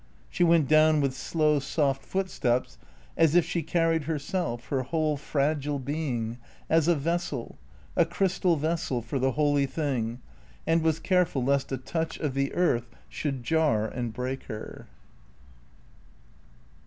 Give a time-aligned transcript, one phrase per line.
[0.31, 2.79] She went down with slow soft footsteps
[3.15, 6.39] as if she carried herself, her whole fragile being,
[6.71, 7.59] as a vessel,
[7.95, 10.19] a crystal vessel for the holy thing,
[10.65, 14.87] and was careful lest a touch of the earth should jar and break her.